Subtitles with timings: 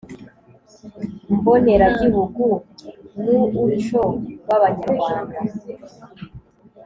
[1.35, 2.45] mboneragihugu
[3.23, 4.01] n uuco
[4.47, 5.39] w abanyarwanda